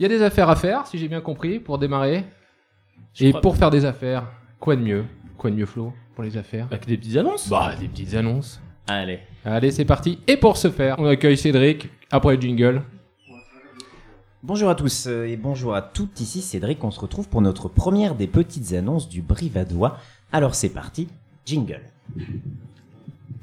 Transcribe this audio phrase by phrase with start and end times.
[0.00, 2.24] Il y a des affaires à faire, si j'ai bien compris, pour démarrer.
[3.12, 4.26] Je Et crois- pour faire des affaires,
[4.58, 5.04] quoi de mieux?
[5.36, 6.66] Quoi de mieux, Flo, pour les affaires?
[6.70, 8.60] Avec des petites annonces Bah, des petites annonces.
[8.88, 9.18] Allez.
[9.44, 10.18] Allez, c'est parti.
[10.26, 12.82] Et pour ce faire, on accueille Cédric, après le jingle.
[14.42, 17.68] Bonjour à tous euh, et bonjour à toutes, ici Cédric, on se retrouve pour notre
[17.68, 19.98] première des petites annonces du Brivadois.
[20.32, 21.08] Alors c'est parti,
[21.44, 21.82] jingle.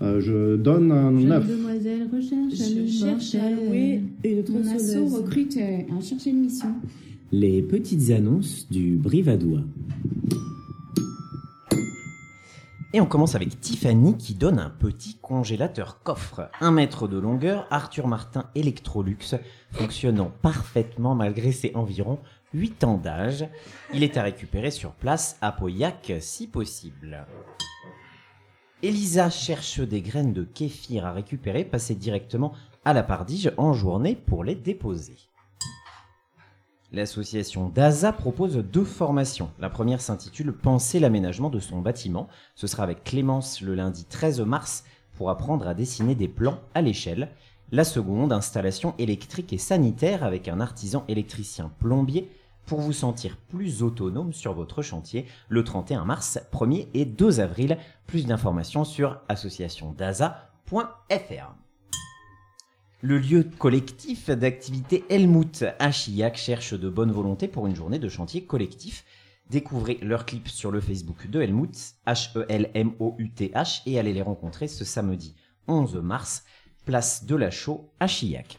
[0.01, 1.47] Euh, je donne un Jeune 9.
[1.47, 4.96] demoiselle recherche à Je louer cherche à louer une Mon asso tronçonneuse.
[5.27, 6.73] Recrute euh, mission.
[7.33, 9.63] Les petites annonces du Brivadois.
[12.93, 16.49] Et on commence avec Tiffany qui donne un petit congélateur coffre.
[16.61, 19.35] Un mètre de longueur, Arthur Martin Electrolux,
[19.71, 22.19] fonctionnant parfaitement malgré ses environ
[22.53, 23.45] 8 ans d'âge.
[23.93, 27.25] Il est à récupérer sur place à Pauillac si possible.
[28.81, 32.53] Elisa cherche des graines de kéfir à récupérer, passez directement
[32.87, 35.17] à la Pardige en journée pour les déposer.
[36.93, 39.51] L'association DASA propose deux formations.
[39.59, 42.29] La première s'intitule Penser l'aménagement de son bâtiment.
[42.55, 44.85] Ce sera avec Clémence le lundi 13 mars
[45.17, 47.27] pour apprendre à dessiner des plans à l'échelle.
[47.73, 52.31] La seconde, installation électrique et sanitaire avec un artisan électricien plombier
[52.65, 57.77] pour vous sentir plus autonome sur votre chantier le 31 mars, 1er et 2 avril.
[58.05, 61.66] Plus d'informations sur associationdasa.fr.
[63.03, 68.09] Le lieu collectif d'activité Helmut à Chillac cherche de bonne volonté pour une journée de
[68.09, 69.05] chantier collectif.
[69.51, 71.75] Découvrez leurs clips sur le Facebook de Helmut,
[72.07, 75.35] H-E-L-M-O-U-T-H, et allez les rencontrer ce samedi
[75.67, 76.43] 11 mars,
[76.85, 78.57] place de la Chaux à Chillac.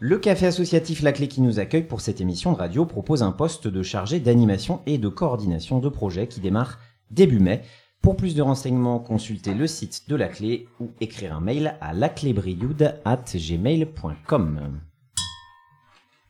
[0.00, 3.30] Le café associatif La Clé qui nous accueille pour cette émission de radio propose un
[3.32, 6.80] poste de chargé d'animation et de coordination de projet qui démarre
[7.12, 7.62] début mai.
[8.06, 11.92] Pour plus de renseignements, consultez le site de La Clé ou écrire un mail à
[11.92, 14.80] laclébrioude@gmail.com.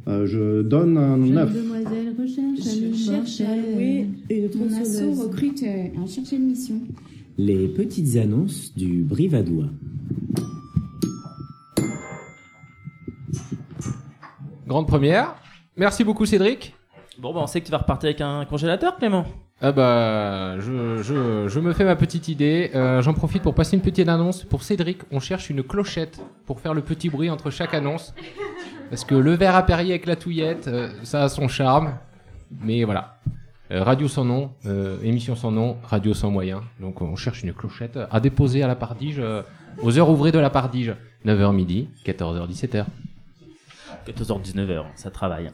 [0.08, 1.52] Euh, je donne un Jeune 9.
[1.54, 5.20] demoiselle recherche à Je cherche à louer une Mon asso tronçonneuse.
[5.20, 6.80] recrute euh, à chercher une mission.
[7.36, 9.66] Les petites annonces du Brivadois.
[14.66, 15.34] Grande première.
[15.76, 16.74] Merci beaucoup, Cédric.
[17.18, 19.24] Bon, bah, on sait que tu vas repartir avec un congélateur, Clément.
[19.60, 22.70] Ah bah, je, je, je me fais ma petite idée.
[22.74, 24.44] Euh, J'en profite pour passer une petite annonce.
[24.44, 28.14] Pour Cédric, on cherche une clochette pour faire le petit bruit entre chaque annonce.
[28.90, 31.94] Parce que le verre à Perrier avec la touillette, euh, ça a son charme.
[32.62, 33.18] Mais voilà.
[33.70, 36.62] Euh, radio sans nom, euh, émission sans nom, radio sans moyen.
[36.80, 39.42] Donc on cherche une clochette à déposer à la Pardige, euh,
[39.82, 40.94] aux heures ouvrées de la Pardige.
[41.26, 42.86] 9h midi, 14h, 17h.
[44.06, 45.50] 14h, 19h, ça travaille.